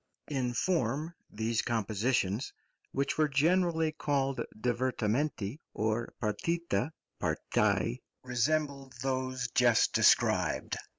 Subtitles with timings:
[0.29, 2.53] In form these compositions,
[2.91, 6.89] which were generally called divertimenti or partite
[7.19, 10.75] (partie) resembled those just described.